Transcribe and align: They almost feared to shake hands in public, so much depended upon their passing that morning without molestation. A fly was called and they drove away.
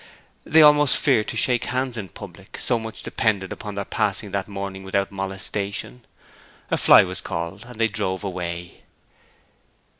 They 0.47 0.63
almost 0.63 0.97
feared 0.97 1.27
to 1.27 1.37
shake 1.37 1.65
hands 1.65 1.95
in 1.95 2.09
public, 2.09 2.57
so 2.57 2.79
much 2.79 3.03
depended 3.03 3.53
upon 3.53 3.75
their 3.75 3.85
passing 3.85 4.31
that 4.31 4.47
morning 4.47 4.83
without 4.83 5.11
molestation. 5.11 6.05
A 6.71 6.77
fly 6.77 7.03
was 7.03 7.21
called 7.21 7.65
and 7.67 7.75
they 7.75 7.87
drove 7.87 8.23
away. 8.23 8.81